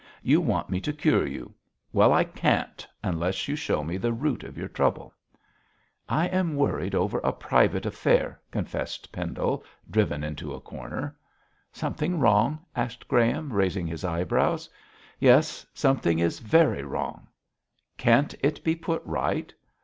[0.23, 1.53] You want me to cure you.
[1.93, 5.13] Well, I can't, unless you show me the root of your trouble.'
[6.09, 11.15] 'I am worried over a private affair,' confessed Pendle, driven into a corner.
[11.71, 14.67] 'Something wrong?' asked Graham, raising his eyebrows.
[15.19, 17.27] 'Yes, something is very wrong.'
[17.97, 19.53] 'Can't it be put right?'